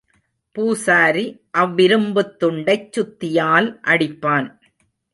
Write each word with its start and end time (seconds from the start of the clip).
பூசாரி 0.55 1.25
அவ்விரும்புத் 1.57 2.33
துண்டைச் 2.39 2.89
சுத்தியால் 2.91 3.69
அடிப்பான். 3.83 4.49